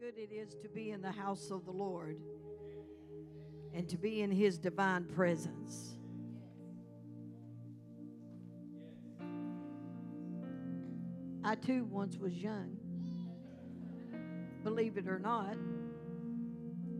[0.00, 2.16] good it is to be in the house of the Lord
[3.74, 5.94] and to be in His divine presence.
[11.44, 12.78] I too once was young,
[14.64, 15.58] believe it or not.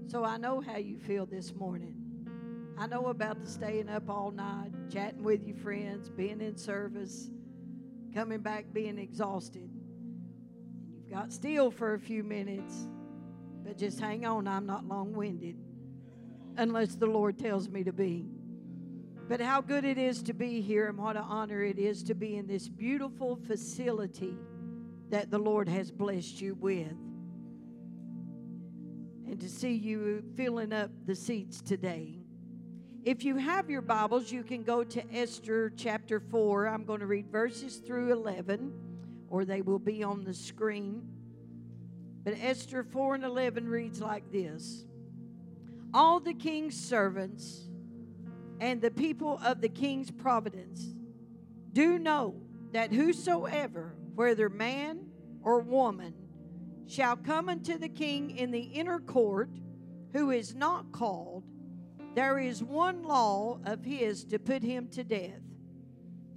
[0.09, 1.95] So I know how you feel this morning.
[2.77, 7.31] I know about the staying up all night, chatting with your friends, being in service,
[8.13, 9.71] coming back being exhausted.
[11.11, 12.87] Got still for a few minutes,
[13.65, 15.57] but just hang on, I'm not long winded
[16.57, 18.27] unless the Lord tells me to be.
[19.29, 22.15] But how good it is to be here and what an honor it is to
[22.15, 24.37] be in this beautiful facility
[25.11, 26.97] that the Lord has blessed you with.
[29.27, 32.19] And to see you filling up the seats today.
[33.05, 36.67] If you have your Bibles, you can go to Esther chapter 4.
[36.67, 38.73] I'm going to read verses through 11,
[39.31, 41.09] or they will be on the screen.
[42.25, 44.85] But Esther 4 and 11 reads like this
[45.95, 47.69] All the king's servants
[48.61, 50.95] and the people of the king's providence
[51.73, 52.35] do know
[52.73, 55.07] that whosoever, whether man
[55.43, 56.15] or woman,
[56.87, 59.49] shall come unto the king in the inner court,
[60.13, 61.45] who is not called,
[62.15, 65.41] there is one law of his to put him to death,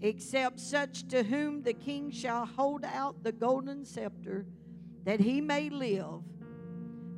[0.04, 4.46] except such to whom the king shall hold out the golden scepter,
[5.06, 6.22] that he may live.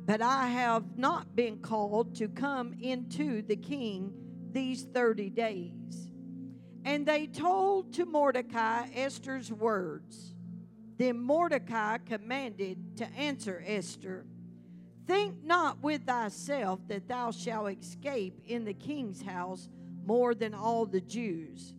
[0.06, 4.12] But I have not been called to come into the king
[4.52, 6.10] these 30 days.
[6.84, 10.32] And they told to Mordecai Esther's words.
[10.96, 14.24] Then Mordecai commanded to answer Esther
[15.06, 19.68] Think not with thyself that thou shalt escape in the king's house
[20.04, 21.75] more than all the Jews.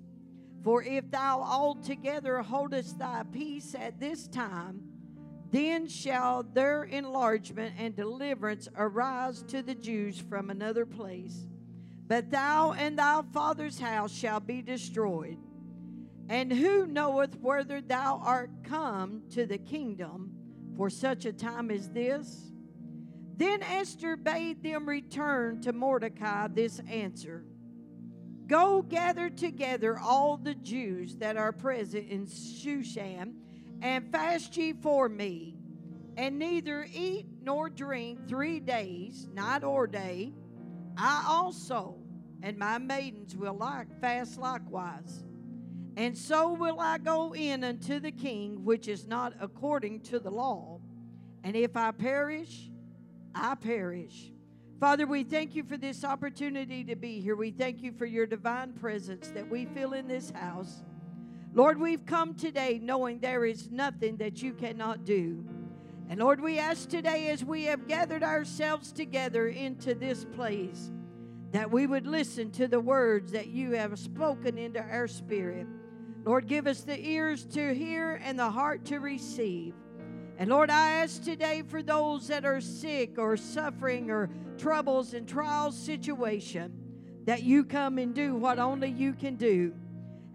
[0.63, 4.81] For if thou altogether holdest thy peace at this time,
[5.51, 11.47] then shall their enlargement and deliverance arise to the Jews from another place
[12.07, 15.37] but thou and thy father's house shall be destroyed.
[16.29, 20.31] And who knoweth whether thou art come to the kingdom
[20.75, 22.51] for such a time as this?
[23.35, 27.43] Then Esther bade them return to Mordecai this answer
[28.47, 33.33] Go gather together all the Jews that are present in Shushan,
[33.81, 35.57] and fast ye for me,
[36.15, 40.33] and neither eat nor drink three days, night or day
[40.97, 41.97] I also
[42.41, 45.23] and my maidens will like fast likewise.
[45.95, 50.29] And so will I go in unto the king, which is not according to the
[50.29, 50.79] law.
[51.43, 52.69] And if I perish,
[53.33, 54.31] I perish.
[54.79, 57.35] Father, we thank you for this opportunity to be here.
[57.35, 60.83] We thank you for your divine presence that we feel in this house.
[61.51, 65.43] Lord, we've come today knowing there is nothing that you cannot do.
[66.09, 70.91] And Lord, we ask today as we have gathered ourselves together into this place
[71.53, 75.65] that we would listen to the words that you have spoken into our spirit.
[76.23, 79.73] Lord, give us the ears to hear and the heart to receive.
[80.37, 85.27] And Lord, I ask today for those that are sick or suffering or troubles and
[85.27, 86.71] trials situation
[87.25, 89.73] that you come and do what only you can do.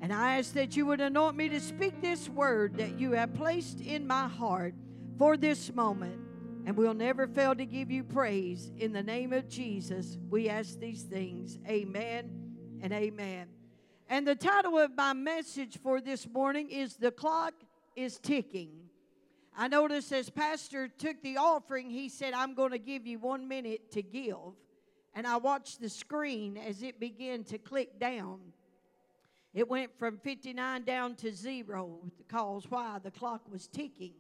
[0.01, 3.33] And I ask that you would anoint me to speak this word that you have
[3.35, 4.75] placed in my heart
[5.17, 6.19] for this moment.
[6.67, 8.73] And we'll never fail to give you praise.
[8.79, 11.59] In the name of Jesus, we ask these things.
[11.69, 12.31] Amen
[12.83, 13.47] and amen.
[14.09, 17.55] And the title of my message for this morning is The Clock
[17.95, 18.82] is Ticking.
[19.57, 23.49] I noticed as Pastor took the offering, he said, I'm going to give you one
[23.49, 24.37] minute to give.
[25.15, 28.41] And I watched the screen as it began to click down.
[29.53, 32.99] It went from 59 down to zero because why?
[33.03, 34.15] The clock was ticking.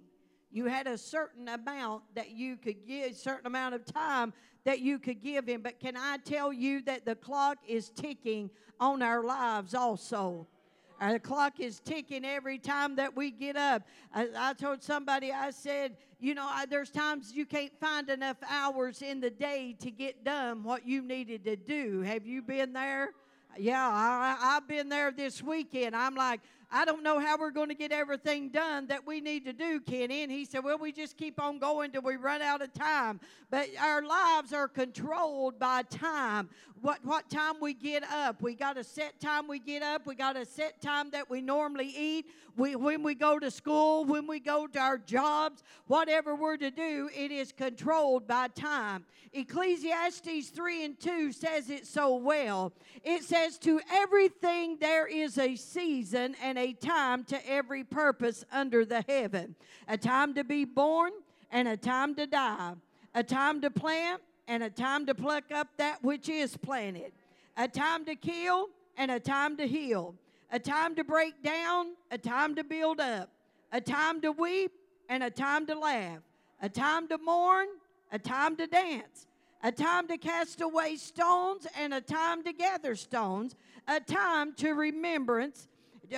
[0.50, 4.34] You had a certain amount that you could give, a certain amount of time
[4.64, 5.62] that you could give him.
[5.62, 10.46] But can I tell you that the clock is ticking on our lives also?
[11.02, 13.82] Our clock is ticking every time that we get up.
[14.14, 18.36] I, I told somebody, I said, you know, I, there's times you can't find enough
[18.48, 22.02] hours in the day to get done what you needed to do.
[22.02, 23.14] Have you been there?
[23.58, 25.96] Yeah, I, I've been there this weekend.
[25.96, 26.40] I'm like,
[26.74, 29.78] I don't know how we're going to get everything done that we need to do,
[29.80, 30.22] Kenny.
[30.22, 33.20] And he said, Well, we just keep on going till we run out of time.
[33.50, 36.48] But our lives are controlled by time.
[36.80, 38.42] What, what time we get up.
[38.42, 40.04] We got a set time we get up.
[40.04, 42.26] We got a set time that we normally eat.
[42.56, 46.70] We, when we go to school, when we go to our jobs, whatever we're to
[46.70, 49.04] do, it is controlled by time.
[49.32, 52.72] Ecclesiastes 3 and 2 says it so well.
[53.04, 58.84] It says, To everything there is a season and a time to every purpose under
[58.84, 59.56] the heaven,
[59.88, 61.10] a time to be born
[61.50, 62.74] and a time to die
[63.14, 67.12] a time to plant and a time to pluck up that which is planted,
[67.56, 70.14] a time to kill and a time to heal,
[70.50, 73.30] a time to break down, a time to build up,
[73.72, 74.72] a time to weep
[75.08, 76.20] and a time to laugh,
[76.60, 77.66] a time to mourn,
[78.10, 79.26] a time to dance,
[79.62, 83.54] a time to cast away stones and a time to gather stones,
[83.86, 85.68] a time to remembrance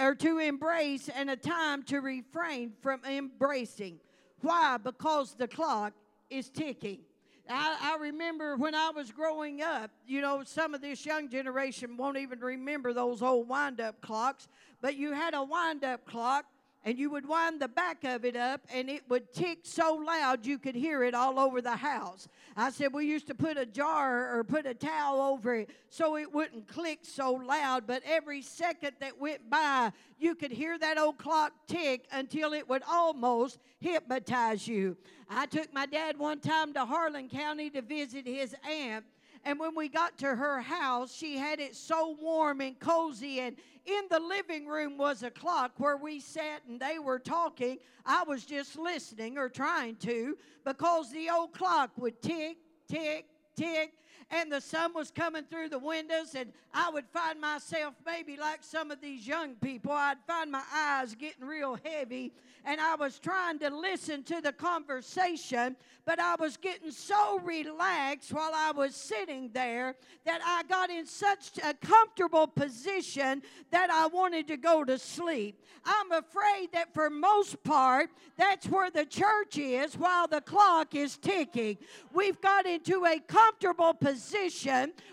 [0.01, 4.01] or to embrace and a time to refrain from embracing.
[4.41, 4.77] Why?
[4.77, 5.93] Because the clock
[6.31, 7.01] is ticking.
[7.49, 11.97] I, I, remember when I was growing up, you know, some of this young generation
[11.99, 14.49] won't even remember those old wind up clocks,
[14.81, 16.47] but you had a wind up clock
[16.85, 20.45] and you would wind the back of it up and it would tick so loud
[20.45, 22.29] you could hear it all over the house.
[22.57, 26.17] I said we used to put a jar or put a towel over it so
[26.17, 30.99] it wouldn't click so loud, but every second that went by, you could hear that
[30.99, 34.97] old clock tick until it would almost hypnotize you.
[35.29, 39.05] I took my dad one time to Harlan County to visit his aunt
[39.45, 43.41] and when we got to her house, she had it so warm and cozy.
[43.41, 47.79] And in the living room was a clock where we sat and they were talking.
[48.07, 52.57] I was just listening or trying to because the old clock would tick,
[52.89, 53.27] tick,
[53.57, 53.93] tick
[54.31, 58.63] and the sun was coming through the windows, and I would find myself maybe like
[58.63, 59.93] some of these young people.
[59.93, 62.33] I'd find my eyes getting real heavy,
[62.65, 68.33] and I was trying to listen to the conversation, but I was getting so relaxed
[68.33, 74.07] while I was sitting there that I got in such a comfortable position that I
[74.07, 75.61] wanted to go to sleep.
[75.85, 81.19] I'm afraid that for most part, that's where the church is while the clock is
[81.19, 81.77] ticking.
[82.13, 84.14] We've got into a comfortable position.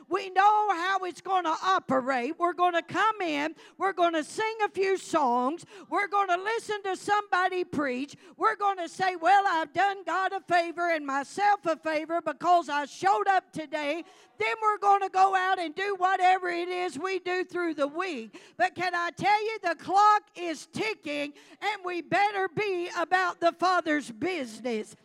[0.10, 2.34] We know how it's going to operate.
[2.38, 6.38] We're going to come in, we're going to sing a few songs, we're going to
[6.38, 8.16] listen to somebody preach.
[8.38, 12.70] We're going to say, Well, I've done God a favor and myself a favor because
[12.70, 14.04] I showed up today
[14.42, 17.88] then we're going to go out and do whatever it is we do through the
[17.88, 18.42] week.
[18.58, 23.52] But can I tell you, the clock is ticking, and we better be about the
[23.52, 24.96] Father's business.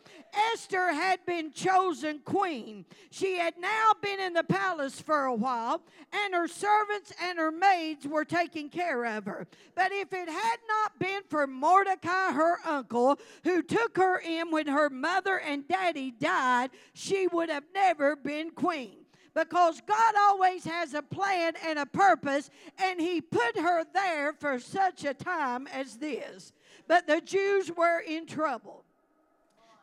[0.53, 2.85] Esther had been chosen queen.
[3.09, 5.81] She had now been in the palace for a while,
[6.11, 9.47] and her servants and her maids were taking care of her.
[9.75, 14.67] But if it had not been for Mordecai, her uncle, who took her in when
[14.67, 18.97] her mother and daddy died, she would have never been queen
[19.37, 22.49] because God always has a plan and a purpose,
[22.79, 26.53] and He put her there for such a time as this.
[26.87, 28.86] But the Jews were in trouble.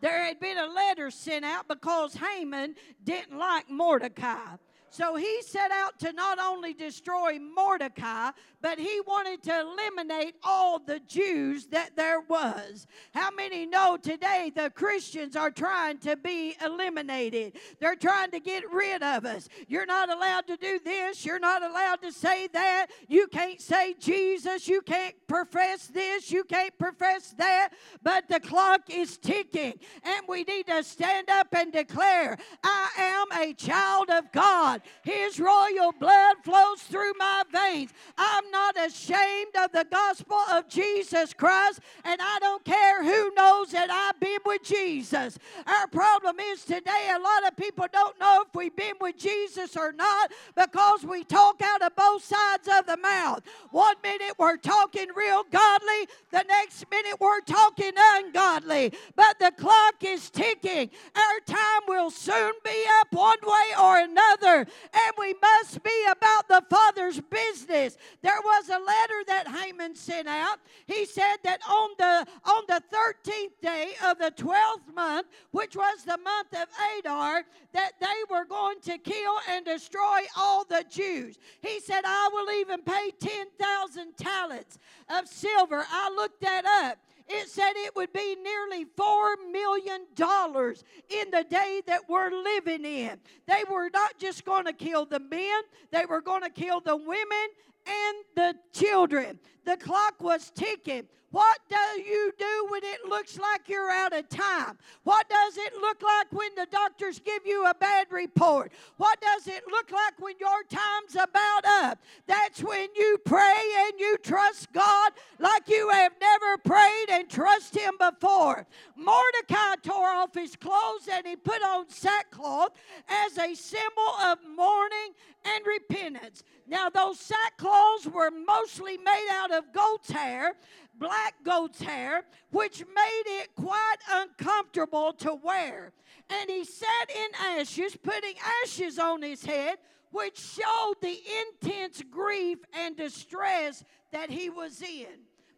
[0.04, 4.56] There had been a letter sent out because Haman didn't like Mordecai.
[4.94, 8.30] So he set out to not only destroy Mordecai,
[8.62, 12.86] but he wanted to eliminate all the Jews that there was.
[13.12, 17.58] How many know today the Christians are trying to be eliminated?
[17.80, 19.48] They're trying to get rid of us.
[19.66, 21.26] You're not allowed to do this.
[21.26, 22.86] You're not allowed to say that.
[23.08, 24.68] You can't say Jesus.
[24.68, 26.30] You can't profess this.
[26.30, 27.70] You can't profess that.
[28.00, 29.74] But the clock is ticking,
[30.04, 34.82] and we need to stand up and declare, I am a child of God.
[35.02, 37.92] His royal blood flows through my veins.
[38.16, 43.70] I'm not ashamed of the gospel of Jesus Christ, and I don't care who knows
[43.70, 45.38] that I've been with Jesus.
[45.66, 49.76] Our problem is today a lot of people don't know if we've been with Jesus
[49.76, 53.42] or not because we talk out of both sides of the mouth.
[53.70, 58.92] One minute we're talking real godly, the next minute we're talking ungodly.
[59.16, 60.90] But the clock is ticking.
[61.14, 66.48] Our time will soon be up one way or another and we must be about
[66.48, 67.96] the Father's business.
[68.22, 70.58] There was a letter that Haman sent out.
[70.86, 76.04] He said that on the on the 13th day of the 12th month, which was
[76.04, 81.38] the month of Adar, that they were going to kill and destroy all the Jews.
[81.60, 84.78] He said, I will even pay 10,000 talents
[85.08, 85.84] of silver.
[85.90, 91.82] I looked that up it said it would be nearly $4 million in the day
[91.86, 93.18] that we're living in.
[93.46, 96.96] They were not just going to kill the men, they were going to kill the
[96.96, 97.48] women
[97.86, 99.38] and the children.
[99.64, 101.08] The clock was ticking.
[101.34, 104.78] What do you do when it looks like you're out of time?
[105.02, 108.70] What does it look like when the doctors give you a bad report?
[108.98, 111.98] What does it look like when your time's about up?
[112.28, 117.76] That's when you pray and you trust God like you have never prayed and trust
[117.76, 118.64] Him before.
[118.94, 122.70] Mordecai tore off his clothes and he put on sackcloth
[123.08, 126.44] as a symbol of mourning and repentance.
[126.66, 130.54] Now, those sackcloths were mostly made out of goat's hair,
[130.98, 135.92] black goat's hair, which made it quite uncomfortable to wear.
[136.30, 139.78] And he sat in ashes, putting ashes on his head,
[140.10, 141.18] which showed the
[141.62, 145.06] intense grief and distress that he was in.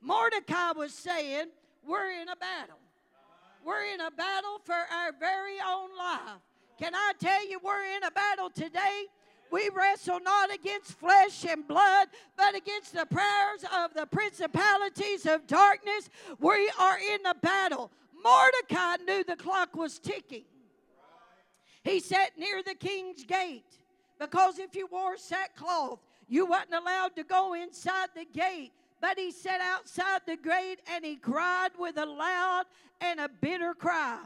[0.00, 1.47] Mordecai was saying,
[1.87, 2.79] We're in a battle.
[3.65, 6.41] We're in a battle for our very own life.
[6.79, 9.07] Can I tell you, we're in a battle today?
[9.50, 15.47] We wrestle not against flesh and blood, but against the prayers of the principalities of
[15.47, 16.11] darkness.
[16.38, 17.91] We are in a battle.
[18.23, 20.45] Mordecai knew the clock was ticking.
[21.85, 23.79] He sat near the king's gate
[24.19, 28.73] because if you wore sackcloth, you wasn't allowed to go inside the gate.
[29.00, 32.65] But he sat outside the gate and he cried with a loud
[33.00, 34.19] and a bitter cry.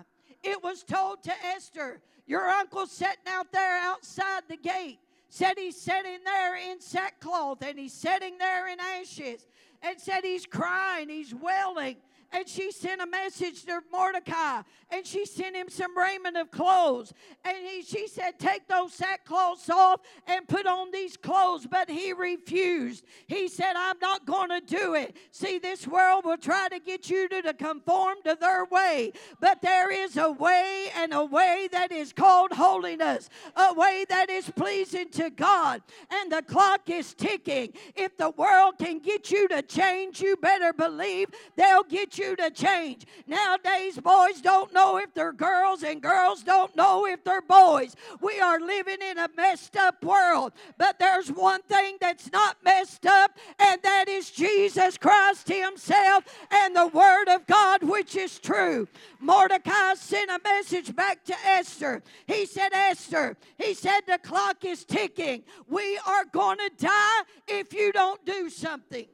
[0.43, 4.99] It was told to Esther, Your uncle's sitting out there outside the gate.
[5.31, 9.47] Said he's sitting there in sackcloth and he's sitting there in ashes.
[9.81, 11.97] And said he's crying, he's wailing
[12.33, 17.13] and she sent a message to Mordecai and she sent him some raiment of clothes.
[17.45, 21.67] And he, she said, Take those sackcloths off and put on these clothes.
[21.69, 23.05] But he refused.
[23.27, 25.17] He said, I'm not going to do it.
[25.31, 29.13] See, this world will try to get you to, to conform to their way.
[29.41, 34.31] But there is a way and a way that is called holiness, a way that
[34.31, 35.83] is pleasing to God.
[36.11, 37.73] And the clock is ticking.
[37.97, 42.37] If the world can get you to change, you better believe they'll get you you
[42.37, 43.07] to change.
[43.27, 47.97] Nowadays, boys don't know if they're girls, and girls don't know if they're boys.
[48.21, 53.07] We are living in a messed up world, but there's one thing that's not messed
[53.07, 58.87] up, and that is Jesus Christ Himself and the Word of God, which is true.
[59.19, 62.03] Mordecai sent a message back to Esther.
[62.27, 65.43] He said, Esther, he said, the clock is ticking.
[65.67, 69.07] We are going to die if you don't do something.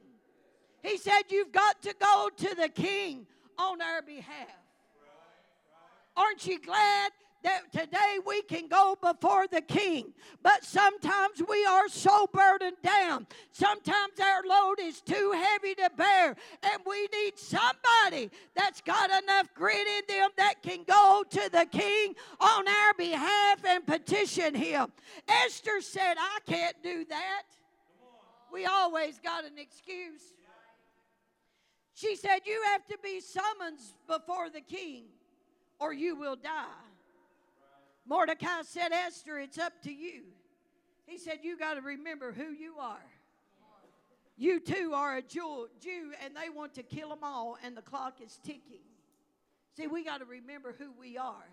[0.83, 3.25] He said, You've got to go to the king
[3.57, 4.47] on our behalf.
[6.15, 7.11] Aren't you glad
[7.43, 10.13] that today we can go before the king.
[10.43, 13.27] But sometimes we are so burdened down.
[13.51, 16.35] Sometimes our load is too heavy to bear.
[16.63, 21.67] And we need somebody that's got enough grit in them that can go to the
[21.71, 24.91] king on our behalf and petition him.
[25.27, 27.43] Esther said, I can't do that.
[28.51, 30.33] We always got an excuse.
[31.97, 35.05] She said, You have to be summoned before the king
[35.79, 36.85] or you will die.
[38.05, 40.21] Mordecai said, Esther, it's up to you.
[41.07, 43.03] He said, You got to remember who you are.
[44.37, 47.81] You too are a Jew, Jew, and they want to kill them all, and the
[47.81, 48.85] clock is ticking.
[49.75, 51.49] See, we got to remember who we are.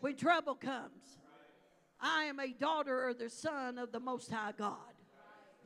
[0.00, 1.18] When trouble comes,
[2.00, 4.95] I am a daughter or the son of the Most High God.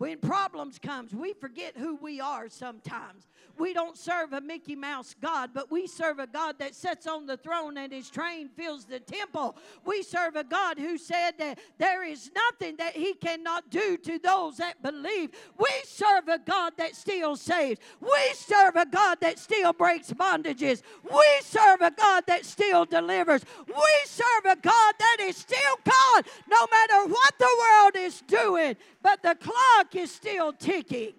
[0.01, 3.29] When problems comes, we forget who we are sometimes.
[3.59, 7.27] We don't serve a Mickey Mouse God, but we serve a God that sits on
[7.27, 9.59] the throne and his train fills the temple.
[9.85, 14.19] We serve a God who said that there is nothing that he cannot do to
[14.19, 15.33] those that believe.
[15.59, 17.79] We serve a God that still saves.
[18.01, 20.81] We serve a God that still breaks bondages.
[21.05, 23.45] We serve a God that still delivers.
[23.67, 28.77] We serve a God that is still God no matter what the world is doing.
[29.03, 31.15] But the clock clock is still ticking.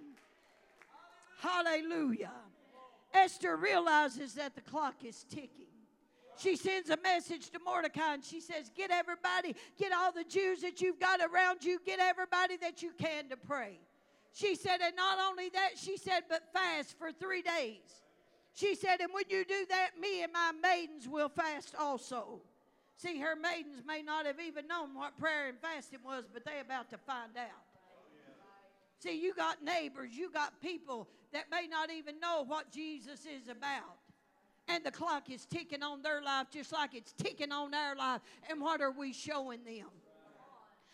[1.40, 2.32] Hallelujah.
[3.13, 5.68] Esther realizes that the clock is ticking.
[6.38, 10.62] She sends a message to Mordecai and she says, Get everybody, get all the Jews
[10.62, 13.80] that you've got around you, get everybody that you can to pray.
[14.34, 17.82] She said, and not only that, she said, but fast for three days.
[18.54, 22.40] She said, and when you do that, me and my maidens will fast also.
[22.96, 26.58] See, her maidens may not have even known what prayer and fasting was, but they
[26.58, 27.71] are about to find out.
[29.01, 33.48] See, you got neighbors, you got people that may not even know what Jesus is
[33.48, 33.98] about.
[34.67, 38.22] And the clock is ticking on their life just like it's ticking on our life.
[38.48, 39.88] And what are we showing them?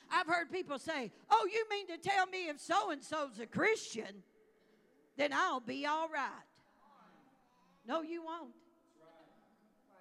[0.10, 3.46] I've heard people say, Oh, you mean to tell me if so and so's a
[3.46, 4.24] Christian,
[5.18, 6.32] then I'll be all right?
[7.86, 8.54] No, you won't.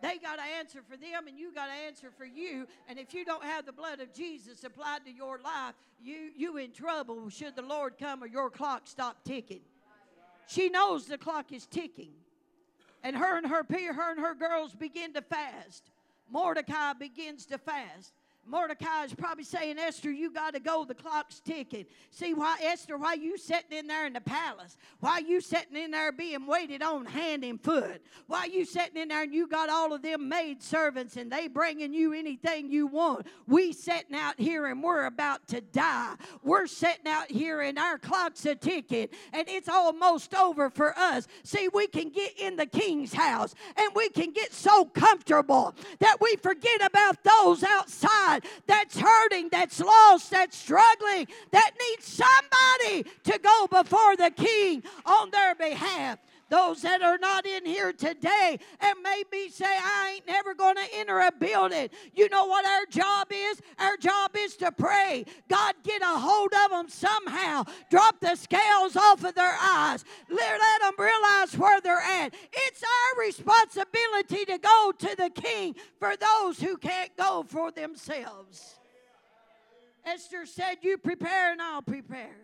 [0.03, 2.67] They got to answer for them, and you got to answer for you.
[2.89, 6.59] And if you don't have the blood of Jesus applied to your life, you you
[6.59, 7.29] in trouble.
[7.31, 9.63] Should the Lord come or your clock stop ticking?
[10.47, 12.13] She knows the clock is ticking,
[13.03, 15.91] and her and her peer, her and her girls begin to fast.
[16.31, 18.13] Mordecai begins to fast.
[18.49, 20.85] Mordecai is probably saying, Esther, you got to go.
[20.85, 21.87] The clock's ticking.
[22.11, 24.77] See why, Esther, why you sitting in there in the palace?
[25.01, 28.03] Why you sitting in there being waited on hand and foot?
[28.27, 31.49] Why you sitting in there and you got all of them maid servants and they
[31.49, 33.27] bringing you anything you want?
[33.49, 36.15] We sitting out here and we're about to die.
[36.43, 41.27] We're sitting out here and our clock's a ticking and it's almost over for us.
[41.43, 46.19] See, we can get in the king's house and we can get so comfortable that
[46.21, 53.11] we forget about those outside God that's hurting, that's lost, that's struggling, that needs somebody
[53.25, 58.59] to go before the King on their behalf those that are not in here today
[58.81, 61.89] and maybe say, I ain't never going to enter a building.
[62.15, 63.61] You know what our job is?
[63.79, 65.25] Our job is to pray.
[65.49, 67.65] God, get a hold of them somehow.
[67.91, 70.05] Drop the scales off of their eyes.
[70.29, 72.35] Let, them realize where they're at.
[72.53, 78.77] It's our responsibility to go to the King for those who can't go for themselves.
[80.05, 82.37] Esther said, You prepare and I'll prepare.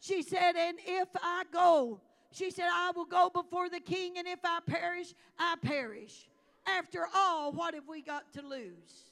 [0.00, 2.00] She said, And if I go,
[2.36, 6.28] she said, I will go before the king, and if I perish, I perish.
[6.66, 9.10] After all, what have we got to lose?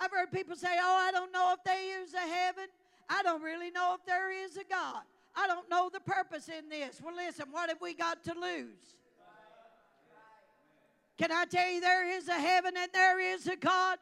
[0.00, 2.64] I've heard people say, Oh, I don't know if there is a heaven.
[3.08, 5.02] I don't really know if there is a God.
[5.36, 7.00] I don't know the purpose in this.
[7.02, 8.96] Well, listen, what have we got to lose?
[11.18, 13.98] Can I tell you there is a heaven and there is a God?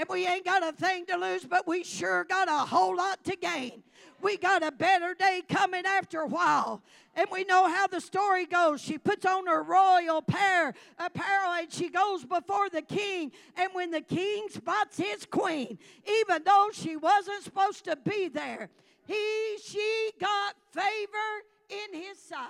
[0.00, 3.22] And we ain't got a thing to lose, but we sure got a whole lot
[3.24, 3.82] to gain.
[4.22, 6.80] We got a better day coming after a while.
[7.14, 8.80] And we know how the story goes.
[8.80, 13.30] She puts on her royal pair, apparel and she goes before the king.
[13.58, 15.78] And when the king spots his queen,
[16.22, 18.70] even though she wasn't supposed to be there,
[19.06, 22.48] he, she got favor in his sight.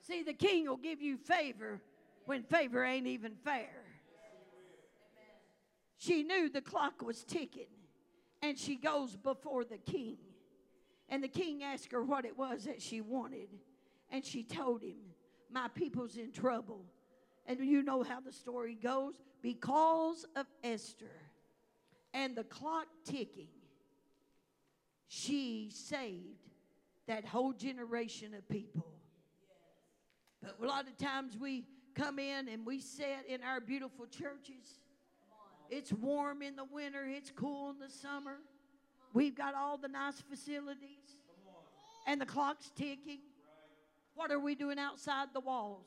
[0.00, 1.78] See, the king will give you favor
[2.24, 3.81] when favor ain't even fair.
[6.02, 7.68] She knew the clock was ticking,
[8.42, 10.16] and she goes before the king.
[11.08, 13.48] And the king asked her what it was that she wanted,
[14.10, 14.96] and she told him,
[15.48, 16.86] My people's in trouble.
[17.46, 21.20] And you know how the story goes because of Esther
[22.12, 23.48] and the clock ticking,
[25.06, 26.50] she saved
[27.06, 28.86] that whole generation of people.
[30.42, 34.80] But a lot of times we come in and we sit in our beautiful churches
[35.72, 38.36] it's warm in the winter, it's cool in the summer.
[39.14, 41.16] We've got all the nice facilities.
[42.06, 43.20] And the clock's ticking.
[44.14, 45.86] What are we doing outside the walls?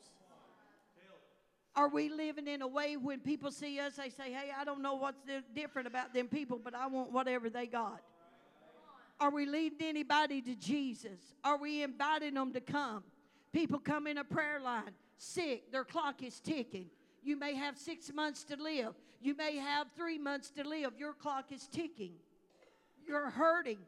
[1.76, 4.82] Are we living in a way when people see us, they say, hey, I don't
[4.82, 5.20] know what's
[5.54, 8.00] different about them people, but I want whatever they got?
[9.20, 11.20] Are we leading anybody to Jesus?
[11.44, 13.04] Are we inviting them to come?
[13.52, 16.86] People come in a prayer line, sick, their clock is ticking.
[17.26, 18.94] You may have six months to live.
[19.20, 20.92] You may have three months to live.
[20.96, 22.12] Your clock is ticking.
[23.04, 23.78] You're hurting.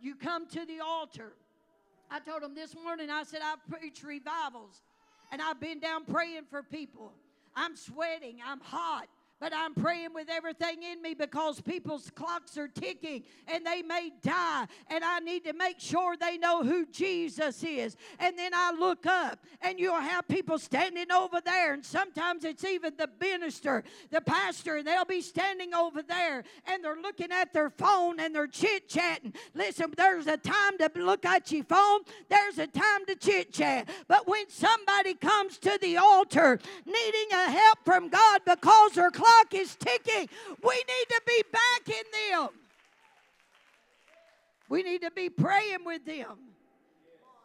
[0.00, 1.34] You come to the altar.
[2.10, 4.80] I told them this morning, I said, I preach revivals.
[5.30, 7.12] And I've been down praying for people.
[7.54, 8.38] I'm sweating.
[8.42, 9.06] I'm hot
[9.42, 14.12] but I'm praying with everything in me because people's clocks are ticking and they may
[14.22, 14.66] die.
[14.88, 17.96] And I need to make sure they know who Jesus is.
[18.20, 21.74] And then I look up and you'll have people standing over there.
[21.74, 26.84] And sometimes it's even the minister, the pastor, and they'll be standing over there and
[26.84, 29.34] they're looking at their phone and they're chit chatting.
[29.54, 33.88] Listen, there's a time to look at your phone, there's a time to chit chat.
[34.06, 39.54] But when somebody comes to the altar needing a help from God because clock clock
[39.54, 40.28] is ticking.
[40.62, 42.48] We need to be back in them.
[44.68, 46.38] We need to be praying with them.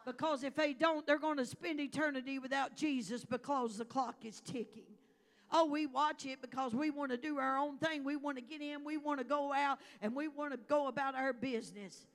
[0.06, 4.40] Because if they don't, they're going to spend eternity without Jesus because the clock is
[4.40, 4.84] ticking.
[5.50, 8.04] Oh, we watch it because we want to do our own thing.
[8.04, 10.88] We want to get in, we want to go out, and we want to go
[10.88, 12.06] about our business.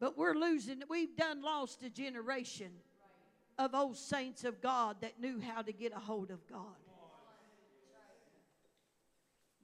[0.00, 2.70] But we're losing, we've done lost a generation
[3.58, 6.81] of old saints of God that knew how to get a hold of God.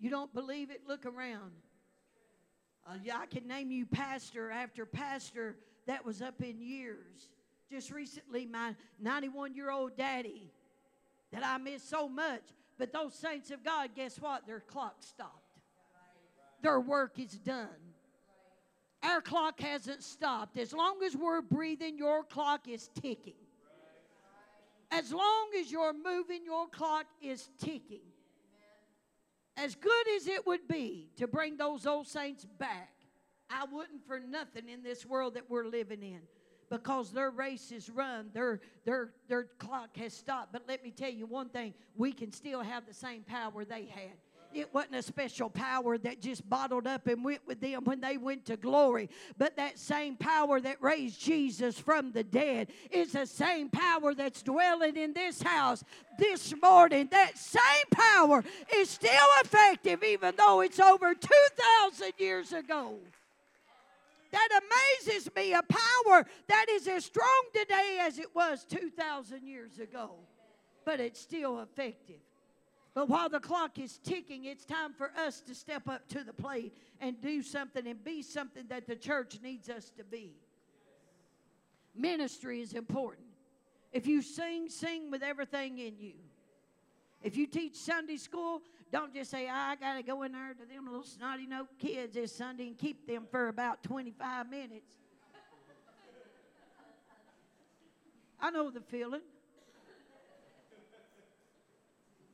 [0.01, 0.83] You don't believe it?
[0.87, 1.53] Look around.
[2.87, 5.57] Uh, I can name you pastor after pastor
[5.87, 7.29] that was up in years.
[7.71, 10.51] Just recently, my 91 year old daddy
[11.33, 12.43] that I miss so much.
[12.79, 14.47] But those saints of God, guess what?
[14.47, 15.59] Their clock stopped.
[16.63, 17.69] Their work is done.
[19.03, 20.57] Our clock hasn't stopped.
[20.59, 23.35] As long as we're breathing, your clock is ticking.
[24.91, 28.01] As long as you're moving, your clock is ticking
[29.59, 32.93] as good as it would be to bring those old saints back,
[33.51, 36.21] I wouldn't for nothing in this world that we're living in.
[36.71, 40.53] because their race is run, their, their, their clock has stopped.
[40.53, 43.87] But let me tell you one thing we can still have the same power they
[43.87, 44.19] had.
[44.55, 48.17] It wasn't a special power that just bottled up and went with them when they
[48.17, 49.11] went to glory.
[49.37, 54.43] But that same power that raised Jesus from the dead is the same power that's
[54.43, 55.85] dwelling in this house
[56.19, 57.09] this morning.
[57.11, 58.43] That same power
[58.75, 59.11] is still
[59.43, 62.99] effective, even though it's over 2,000 years ago.
[64.31, 69.79] That amazes me a power that is as strong today as it was 2,000 years
[69.79, 70.17] ago,
[70.85, 72.21] but it's still effective.
[72.99, 76.33] But while the clock is ticking, it's time for us to step up to the
[76.33, 80.33] plate and do something and be something that the church needs us to be.
[81.95, 83.29] Ministry is important.
[83.93, 86.15] If you sing, sing with everything in you.
[87.23, 90.67] If you teach Sunday school, don't just say, I got to go in there to
[90.67, 94.97] them little snotty nose kids this Sunday and keep them for about 25 minutes.
[98.41, 99.23] I know the feeling.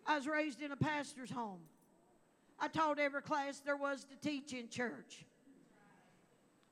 [0.06, 1.60] I was raised in a pastor's home.
[2.58, 5.24] I taught every class there was to teach in church.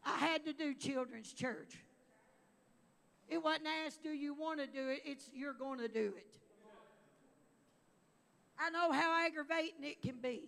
[0.04, 1.76] I had to do children's church.
[3.28, 5.00] It wasn't asked, do you want to do it?
[5.04, 6.38] It's you're going to do it.
[8.58, 10.42] I know how aggravating it can be.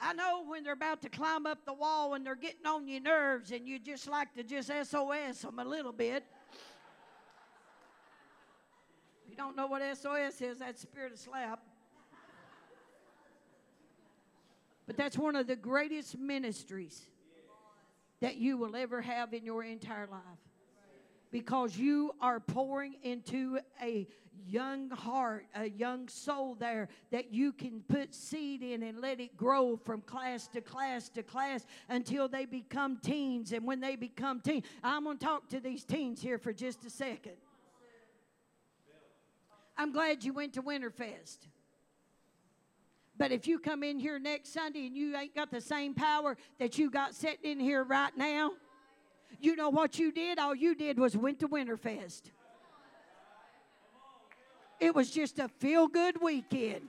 [0.00, 3.00] I know when they're about to climb up the wall and they're getting on your
[3.00, 6.24] nerves and you just like to just SOS them a little bit.
[9.24, 11.60] If you don't know what SOS is, that's spirit of slap.
[14.86, 17.02] But that's one of the greatest ministries
[18.20, 20.20] that you will ever have in your entire life.
[21.32, 24.06] Because you are pouring into a
[24.48, 29.36] young heart, a young soul there that you can put seed in and let it
[29.36, 33.52] grow from class to class to class until they become teens.
[33.52, 36.84] And when they become teens, I'm going to talk to these teens here for just
[36.84, 37.34] a second.
[39.76, 41.38] I'm glad you went to Winterfest.
[43.18, 46.36] But if you come in here next Sunday and you ain't got the same power
[46.58, 48.52] that you got sitting in here right now,
[49.40, 50.38] you know what you did?
[50.38, 52.22] All you did was went to Winterfest.
[54.78, 56.88] It was just a feel good weekend.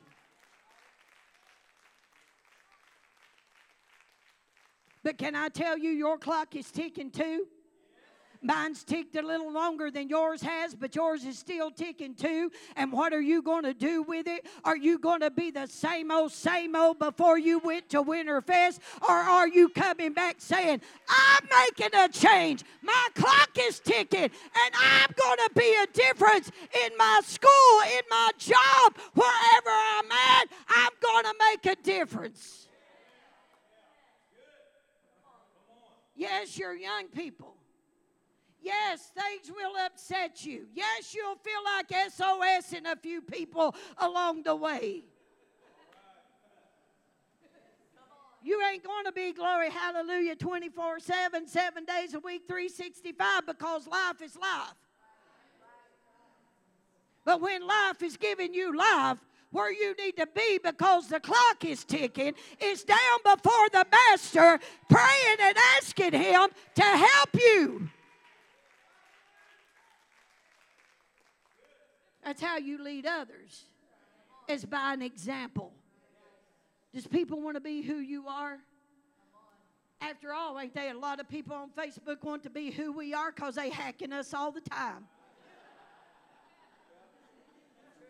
[5.04, 7.48] But can I tell you, your clock is ticking too?
[8.48, 12.50] Mine's ticked a little longer than yours has, but yours is still ticking too.
[12.78, 14.46] And what are you going to do with it?
[14.64, 18.80] Are you going to be the same old, same old before you went to Winterfest?
[19.02, 20.80] Or are you coming back saying,
[21.10, 22.64] I'm making a change?
[22.82, 26.50] My clock is ticking, and I'm going to be a difference
[26.86, 30.48] in my school, in my job, wherever I'm at.
[30.70, 32.70] I'm going to make a difference.
[36.16, 37.57] Yes, you're young people.
[38.98, 40.66] Yes, things will upset you.
[40.74, 45.04] Yes, you'll feel like SOS in a few people along the way.
[48.44, 53.88] You ain't going to be glory, hallelujah, 24 7, seven days a week, 365 because
[53.88, 54.74] life is life.
[57.26, 59.18] But when life is giving you life,
[59.52, 64.60] where you need to be because the clock is ticking, is down before the Master,
[64.90, 67.90] praying and asking Him to help you.
[72.28, 73.64] That's how you lead others,
[74.50, 75.72] is by an example.
[76.94, 78.58] Does people want to be who you are?
[80.02, 80.90] After all, ain't they?
[80.90, 84.12] a lot of people on Facebook want to be who we are because they hacking
[84.12, 85.08] us all the time?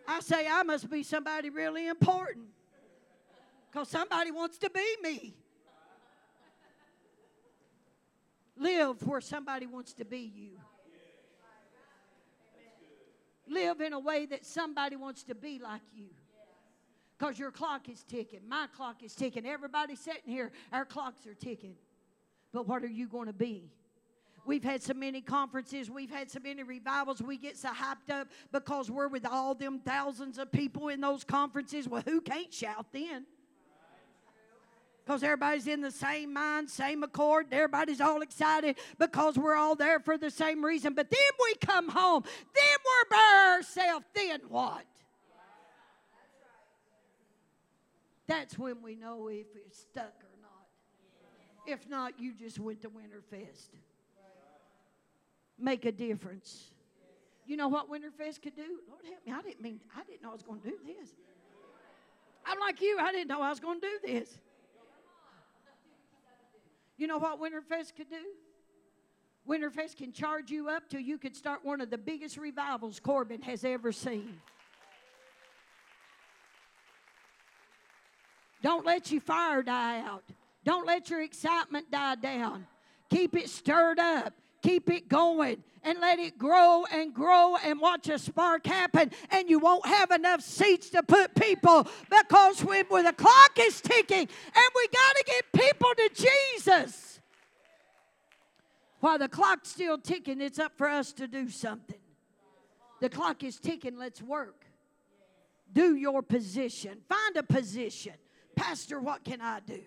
[0.08, 2.48] I say I must be somebody really important
[3.72, 5.36] because somebody wants to be me.
[8.58, 10.58] Live where somebody wants to be you
[13.50, 16.08] live in a way that somebody wants to be like you.
[17.18, 18.42] Because your clock is ticking.
[18.48, 19.46] My clock is ticking.
[19.46, 21.76] Everybody sitting here, our clocks are ticking.
[22.54, 23.72] But what are you going to be?
[24.46, 28.30] We've had so many conferences, we've had so many revivals, we get so hyped up
[28.54, 31.86] because we're with all them thousands of people in those conferences.
[31.86, 33.26] Well, who can't shout then?
[35.08, 37.48] Because everybody's in the same mind, same accord.
[37.54, 40.93] Everybody's all excited because we're all there for the same reason.
[40.93, 44.06] But then we come home, then we're by ourselves.
[44.13, 44.84] Then what?
[48.28, 50.67] That's when we know if it's stuck or not.
[51.65, 53.70] If not, you just went to Winterfest.
[55.58, 56.72] Make a difference.
[57.46, 58.82] You know what Winterfest could do?
[58.89, 59.32] Lord help me.
[59.32, 61.12] I didn't mean I didn't know I was going to do this.
[62.46, 62.98] I'm like you.
[63.00, 64.38] I didn't know I was going to do this.
[66.98, 68.24] You know what Winterfest could do?
[69.48, 73.42] Winterfest can charge you up till you could start one of the biggest revivals Corbin
[73.44, 74.42] has ever seen.
[78.62, 80.24] Don't let your fire die out.
[80.66, 82.68] Don't let your excitement die down.
[83.10, 84.34] Keep it stirred up.
[84.62, 89.12] Keep it going and let it grow and grow and watch a spark happen.
[89.30, 93.80] And you won't have enough seats to put people because when, when the clock is
[93.82, 97.20] ticking and we got to get people to Jesus.
[99.00, 102.00] While the clock's still ticking, it's up for us to do something.
[103.00, 104.65] The clock is ticking, let's work.
[105.72, 106.98] Do your position.
[107.08, 108.13] Find a position.
[108.56, 109.82] Pastor, what can I do?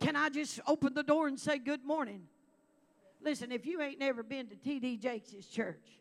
[0.00, 2.22] Can I just open the door and say good morning?
[3.26, 4.98] Listen, if you ain't never been to T.D.
[4.98, 5.98] Jakes' church,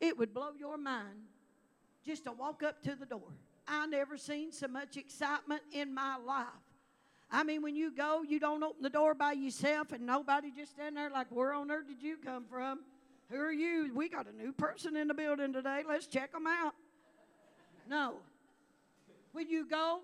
[0.00, 1.28] it would blow your mind
[2.06, 3.34] just to walk up to the door.
[3.68, 6.46] I never seen so much excitement in my life.
[7.30, 10.70] I mean, when you go, you don't open the door by yourself and nobody just
[10.70, 12.80] stand there like, where on earth did you come from?
[13.28, 13.92] Who are you?
[13.94, 15.82] We got a new person in the building today.
[15.86, 16.72] Let's check them out.
[17.90, 18.14] No.
[19.32, 20.00] When you go,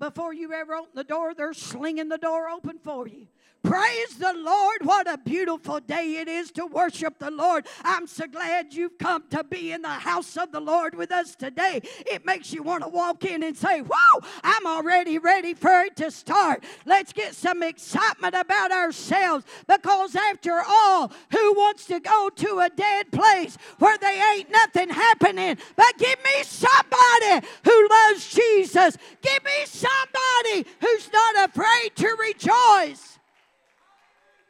[0.00, 3.28] before you ever open the door, they're slinging the door open for you.
[3.64, 4.80] Praise the Lord.
[4.82, 7.66] What a beautiful day it is to worship the Lord.
[7.82, 11.34] I'm so glad you've come to be in the house of the Lord with us
[11.34, 11.80] today.
[12.00, 15.96] It makes you want to walk in and say, Whoa, I'm already ready for it
[15.96, 16.62] to start.
[16.84, 22.68] Let's get some excitement about ourselves because, after all, who wants to go to a
[22.68, 25.56] dead place where they ain't nothing happening?
[25.74, 28.98] But give me somebody who loves Jesus.
[29.22, 33.13] Give me somebody who's not afraid to rejoice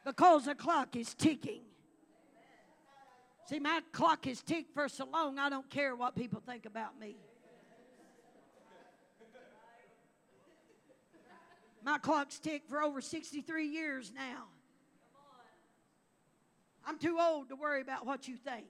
[0.05, 1.63] because the clock is ticking.
[3.47, 6.99] See, my clock is ticked for so long, I don't care what people think about
[6.99, 7.17] me.
[11.85, 14.45] My clock's ticked for over 63 years now.
[16.87, 18.67] I'm too old to worry about what you think.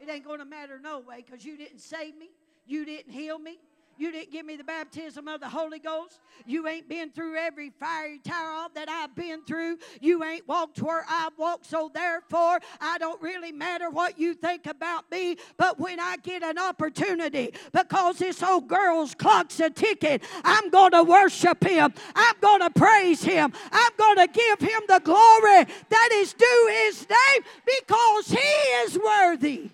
[0.00, 2.30] It ain't going to matter no way because you didn't save me,
[2.66, 3.58] you didn't heal me,
[3.98, 6.20] you didn't give me the baptism of the Holy Ghost.
[6.46, 9.78] You ain't been through every fiery trial that I've been through.
[10.00, 11.66] You ain't walked where I've walked.
[11.66, 15.36] So therefore, I don't really matter what you think about me.
[15.56, 20.92] But when I get an opportunity, because this old girl's clock's a ticking, I'm going
[20.92, 21.92] to worship him.
[22.14, 23.52] I'm going to praise him.
[23.72, 28.38] I'm going to give him the glory that is due his name because he
[28.82, 29.70] is worthy.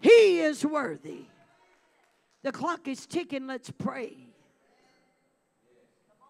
[0.00, 1.27] He is worthy.
[2.42, 3.46] The clock is ticking.
[3.46, 4.28] Let's pray.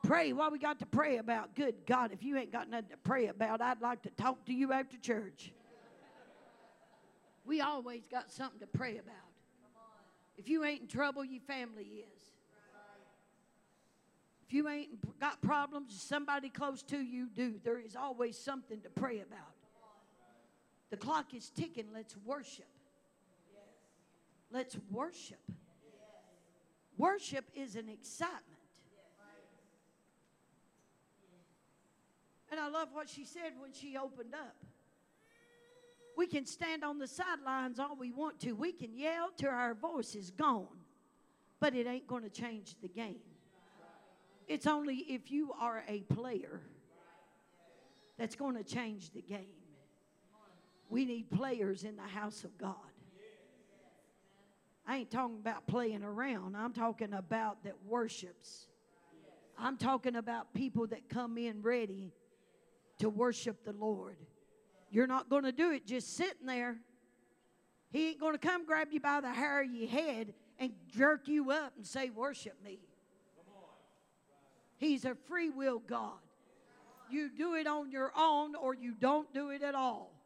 [0.05, 0.33] Pray.
[0.33, 1.55] What we got to pray about?
[1.55, 4.55] Good God, if you ain't got nothing to pray about, I'd like to talk to
[4.55, 5.53] you after church.
[7.45, 9.15] We always got something to pray about.
[10.37, 12.23] If you ain't in trouble, your family is.
[14.47, 17.55] If you ain't got problems, somebody close to you do.
[17.63, 19.55] There is always something to pray about.
[20.91, 21.87] The clock is ticking.
[21.93, 22.65] Let's worship.
[24.51, 25.41] Let's worship.
[26.99, 28.43] Worship is an excitement.
[32.51, 34.57] And I love what she said when she opened up.
[36.17, 38.53] We can stand on the sidelines all we want to.
[38.53, 40.67] We can yell till our voice is gone,
[41.61, 43.21] but it ain't going to change the game.
[44.49, 46.61] It's only if you are a player
[48.19, 49.55] that's going to change the game.
[50.91, 52.75] We need players in the house of God.
[54.89, 56.57] I ain't talking about playing around.
[56.57, 58.69] I'm talking about that worships.
[59.59, 62.11] I'm talking about people that come in ready
[63.01, 64.17] to worship the Lord.
[64.91, 66.79] You're not going to do it just sitting there.
[67.91, 71.29] He ain't going to come grab you by the hair of your head and jerk
[71.29, 72.79] you up and say, Worship me.
[74.79, 76.19] He's a free will God.
[77.11, 80.18] You do it on your own or you don't do it at all.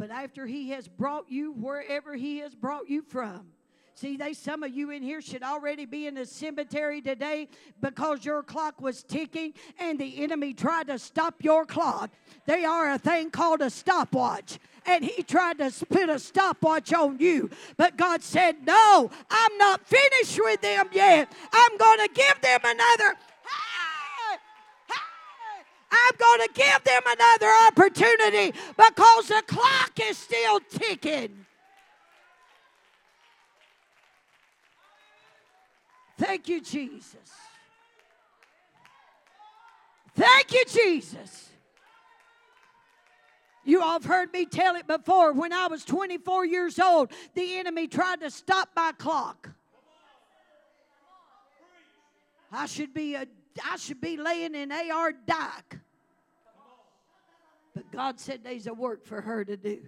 [0.00, 3.48] But after He has brought you wherever He has brought you from,
[3.94, 7.48] See, they some of you in here should already be in the cemetery today
[7.82, 12.10] because your clock was ticking and the enemy tried to stop your clock.
[12.46, 14.58] They are a thing called a stopwatch.
[14.86, 17.50] And he tried to put a stopwatch on you.
[17.76, 21.30] But God said, No, I'm not finished with them yet.
[21.52, 23.16] I'm going to give them another
[25.90, 31.46] I'm going to give them another opportunity because the clock is still ticking.
[36.18, 37.16] Thank you, Jesus.
[40.14, 41.48] Thank you, Jesus.
[43.64, 45.32] You all have heard me tell it before.
[45.32, 49.50] When I was 24 years old, the enemy tried to stop my clock.
[52.52, 53.26] I should be a
[53.64, 55.79] I should be laying in AR dyke.
[57.74, 59.80] But God said there's a work for her to do.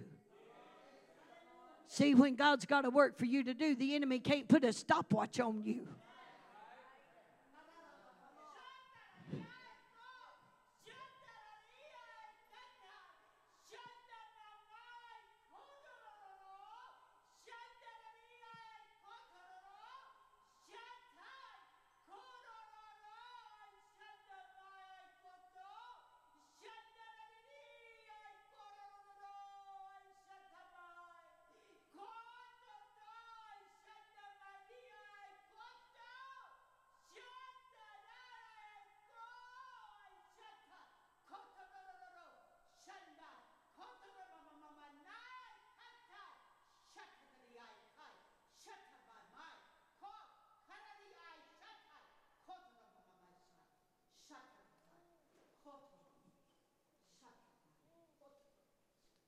[1.87, 4.73] See, when God's got a work for you to do, the enemy can't put a
[4.73, 5.87] stopwatch on you.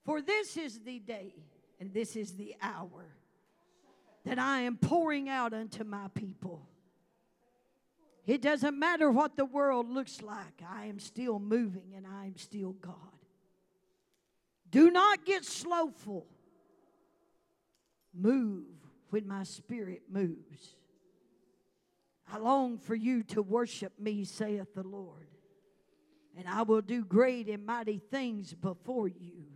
[0.06, 1.34] For this is the day
[1.80, 3.08] and this is the hour
[4.24, 6.68] that I am pouring out unto my people.
[8.26, 12.38] It doesn't matter what the world looks like, I am still moving and I am
[12.38, 12.96] still God.
[14.72, 16.26] Do not get slowful.
[18.14, 18.66] Move
[19.10, 20.76] when my spirit moves.
[22.32, 25.28] I long for you to worship me, saith the Lord,
[26.36, 29.55] and I will do great and mighty things before you.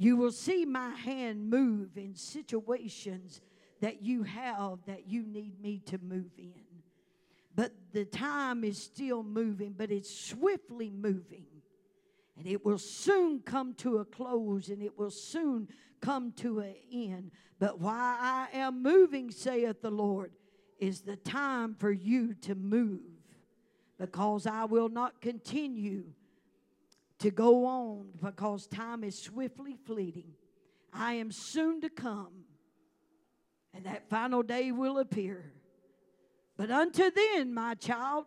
[0.00, 3.42] You will see my hand move in situations
[3.82, 6.64] that you have that you need me to move in.
[7.54, 11.44] But the time is still moving, but it's swiftly moving.
[12.38, 15.68] And it will soon come to a close and it will soon
[16.00, 17.30] come to an end.
[17.58, 20.32] But why I am moving, saith the Lord,
[20.78, 23.02] is the time for you to move.
[23.98, 26.04] Because I will not continue
[27.20, 30.32] to go on because time is swiftly fleeting.
[30.92, 32.44] I am soon to come,
[33.72, 35.52] and that final day will appear.
[36.56, 38.26] But unto then, my child,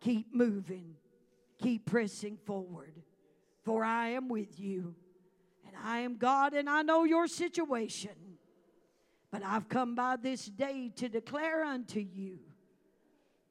[0.00, 0.94] keep moving,
[1.60, 2.94] keep pressing forward,
[3.64, 4.94] for I am with you,
[5.66, 8.12] and I am God, and I know your situation.
[9.30, 12.38] But I've come by this day to declare unto you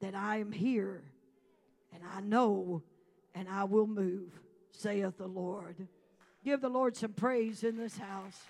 [0.00, 1.02] that I am here,
[1.92, 2.84] and I know,
[3.34, 4.41] and I will move
[4.72, 5.88] saith the Lord.
[6.44, 8.40] Give the Lord some praise in this house.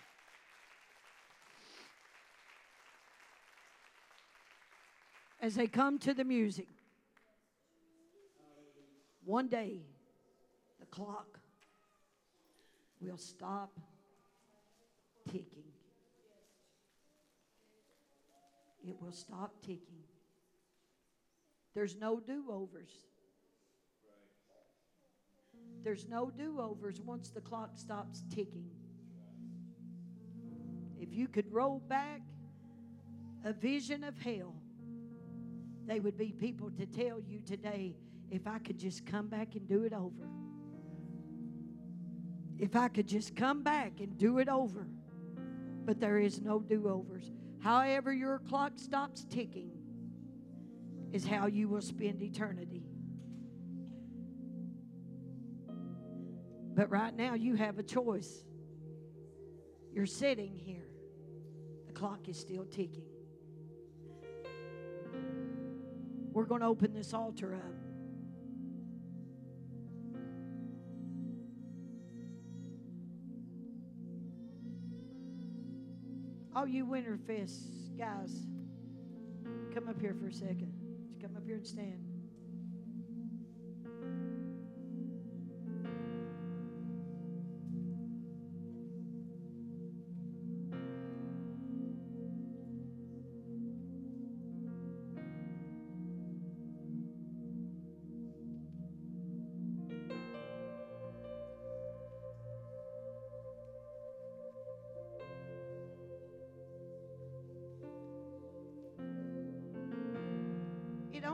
[5.41, 6.69] As they come to the music,
[9.25, 9.83] one day
[10.81, 11.39] the clock
[13.01, 13.79] will stop
[15.27, 15.65] ticking.
[18.87, 20.05] It will stop ticking.
[21.75, 22.91] There's no do overs.
[25.83, 28.71] There's no do overs once the clock stops ticking.
[31.01, 32.23] If you could roll back
[33.45, 34.55] a vision of hell,
[35.87, 37.97] they would be people to tell you today
[38.31, 40.29] if I could just come back and do it over.
[42.59, 44.87] If I could just come back and do it over.
[45.85, 47.31] But there is no do overs.
[47.59, 49.71] However, your clock stops ticking
[51.13, 52.82] is how you will spend eternity.
[56.75, 58.45] But right now, you have a choice.
[59.93, 60.89] You're sitting here,
[61.87, 63.05] the clock is still ticking.
[66.33, 67.61] We're going to open this altar up.
[76.55, 78.47] All you Winterfest guys,
[79.75, 80.73] come up here for a second.
[81.07, 82.12] Just come up here and stand.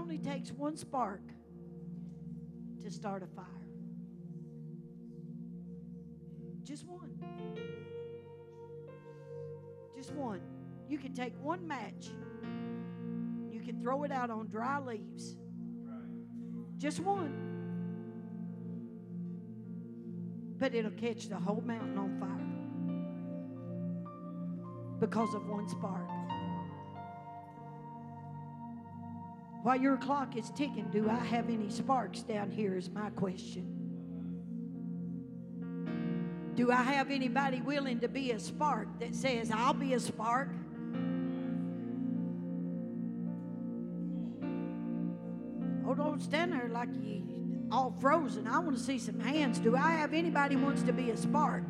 [0.09, 1.21] Only takes one spark
[2.83, 3.45] to start a fire.
[6.63, 7.13] Just one.
[9.95, 10.41] Just one.
[10.89, 12.09] You can take one match,
[13.51, 15.37] you can throw it out on dry leaves.
[16.79, 17.45] Just one.
[20.57, 22.31] But it'll catch the whole mountain on fire
[25.01, 26.09] because of one spark.
[29.69, 32.75] While your clock is ticking, do I have any sparks down here?
[32.75, 33.67] Is my question.
[36.55, 40.49] Do I have anybody willing to be a spark that says, I'll be a spark?
[45.87, 48.47] Oh, don't stand there like you all frozen.
[48.47, 49.59] I want to see some hands.
[49.59, 51.65] Do I have anybody wants to be a spark?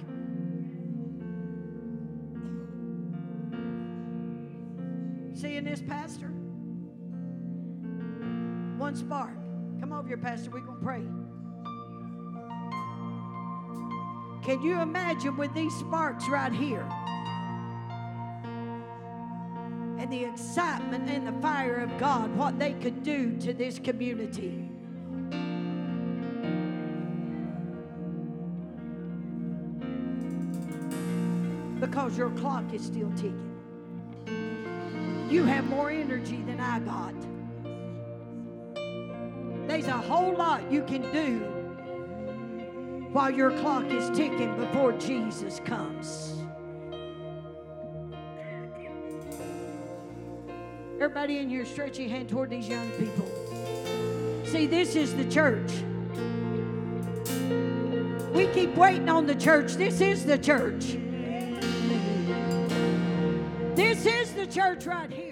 [5.35, 6.38] Seeing this, Pastor?
[8.79, 9.35] One spark.
[9.81, 10.51] Come over here, Pastor.
[10.51, 11.03] We're going to pray.
[14.45, 16.89] Can you imagine with these sparks right here?
[19.99, 24.71] And the excitement and the fire of God, what they could do to this community.
[31.81, 33.45] Because your clock is still ticking.
[35.29, 37.15] You have more energy than I got.
[39.81, 41.39] There's a whole lot you can do
[43.13, 46.35] while your clock is ticking before Jesus comes.
[50.97, 53.25] Everybody in here, stretch your hand toward these young people.
[54.47, 55.71] See, this is the church.
[58.35, 59.75] We keep waiting on the church.
[59.75, 60.97] This is the church.
[63.77, 65.28] This is the church right here.